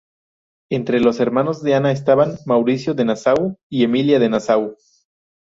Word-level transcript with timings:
Entre 0.71 0.99
los 0.99 1.19
hermanos 1.19 1.61
de 1.61 1.75
Ana 1.75 1.91
estaban 1.91 2.39
Mauricio 2.47 2.95
de 2.95 3.05
Nassau 3.05 3.59
y 3.69 3.83
Emilia 3.83 4.17
de 4.17 4.29
Nassau. 4.29 4.75